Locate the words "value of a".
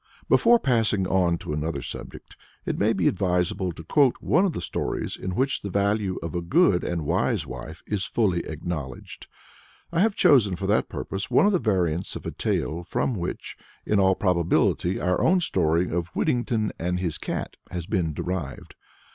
5.69-6.41